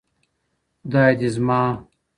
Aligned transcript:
خداى 0.83 1.11
دي 1.19 1.29
زما 1.37 1.61